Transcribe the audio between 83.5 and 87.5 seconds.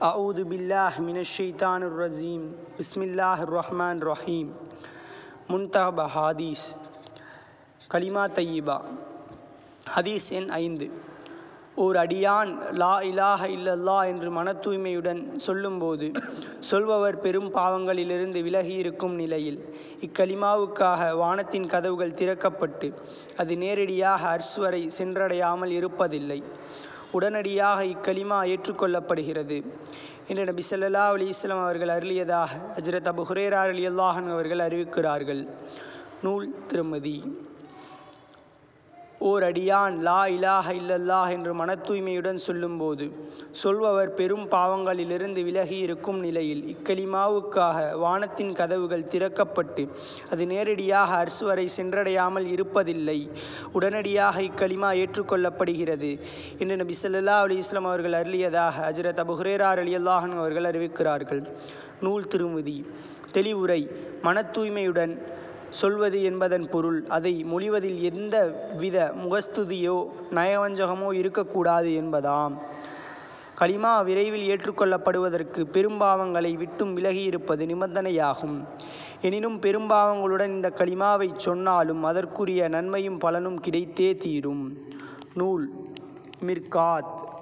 கிடைத்தே தீரும். நூல் மிர்காத்.